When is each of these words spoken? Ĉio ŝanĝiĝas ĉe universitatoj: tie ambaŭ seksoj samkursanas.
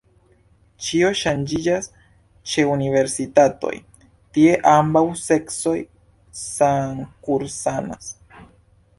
Ĉio 0.83 1.09
ŝanĝiĝas 1.17 1.89
ĉe 2.53 2.63
universitatoj: 2.75 3.73
tie 4.37 4.55
ambaŭ 4.71 5.03
seksoj 5.25 5.75
samkursanas. 6.39 8.09